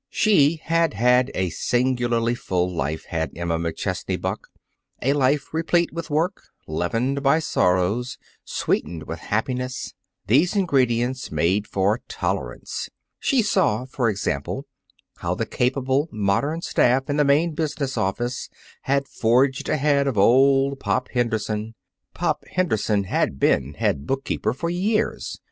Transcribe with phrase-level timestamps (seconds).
[0.09, 4.47] She had had a singularly full life, had Emma McChesney Buck.
[4.99, 9.93] A life replete with work, leavened by sorrows, sweetened with happiness.
[10.25, 12.89] These ingredients make for tolerance.
[13.19, 14.65] She saw, for example,
[15.17, 18.49] how the capable, modern staff in the main business office
[18.81, 21.75] had forged ahead of old Pop Henderson.
[22.15, 25.39] Pop Henderson had been head bookkeeper for years.